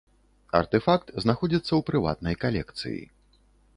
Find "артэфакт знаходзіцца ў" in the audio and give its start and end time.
0.59-1.81